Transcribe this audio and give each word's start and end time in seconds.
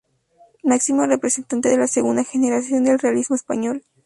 Máximo 0.63 1.05
representante 1.05 1.69
de 1.69 1.77
la 1.77 1.85
segunda 1.85 2.23
generación 2.23 2.85
del 2.85 2.97
realismo 2.97 3.35
español. 3.35 3.83